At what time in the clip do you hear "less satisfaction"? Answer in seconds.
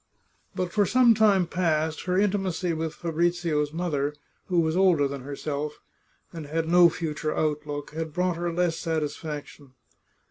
8.51-9.73